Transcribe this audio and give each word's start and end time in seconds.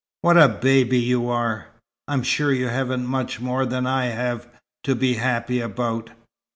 "What 0.23 0.35
a 0.35 0.47
baby 0.49 0.97
you 0.97 1.29
are! 1.29 1.67
I'm 2.07 2.23
sure 2.23 2.51
you 2.51 2.69
haven't 2.69 3.05
much 3.05 3.39
more 3.39 3.67
than 3.67 3.85
I 3.85 4.05
have, 4.05 4.47
to 4.83 4.95
be 4.95 5.13
happy 5.13 5.59
about. 5.59 6.09